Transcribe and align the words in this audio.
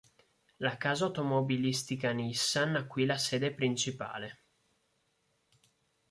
La 0.67 0.77
casa 0.77 1.05
automobilistica 1.05 2.11
Nissan 2.11 2.75
ha 2.75 2.85
qui 2.87 3.05
la 3.05 3.19
sede 3.19 3.53
principale. 3.53 4.39